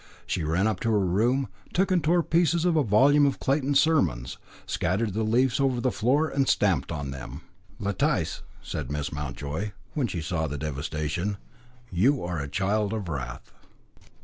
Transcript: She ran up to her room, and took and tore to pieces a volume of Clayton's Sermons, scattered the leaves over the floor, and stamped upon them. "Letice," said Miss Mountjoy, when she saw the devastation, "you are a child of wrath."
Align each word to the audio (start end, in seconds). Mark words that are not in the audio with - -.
She 0.25 0.43
ran 0.43 0.65
up 0.65 0.79
to 0.79 0.89
her 0.89 1.05
room, 1.05 1.47
and 1.65 1.75
took 1.75 1.91
and 1.91 2.03
tore 2.03 2.23
to 2.23 2.27
pieces 2.27 2.65
a 2.65 2.71
volume 2.71 3.27
of 3.27 3.39
Clayton's 3.39 3.79
Sermons, 3.79 4.39
scattered 4.65 5.13
the 5.13 5.21
leaves 5.21 5.59
over 5.59 5.79
the 5.79 5.91
floor, 5.91 6.27
and 6.27 6.47
stamped 6.49 6.89
upon 6.89 7.11
them. 7.11 7.41
"Letice," 7.79 8.41
said 8.63 8.89
Miss 8.91 9.11
Mountjoy, 9.13 9.73
when 9.93 10.07
she 10.07 10.19
saw 10.23 10.47
the 10.47 10.57
devastation, 10.57 11.37
"you 11.91 12.23
are 12.23 12.39
a 12.39 12.47
child 12.47 12.93
of 12.93 13.09
wrath." 13.09 13.53